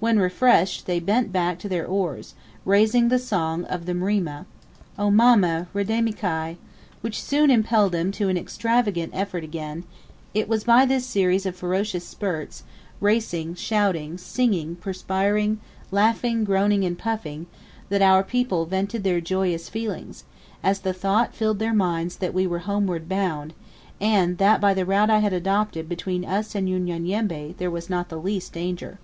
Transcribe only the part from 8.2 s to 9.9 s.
an extravagant effort again,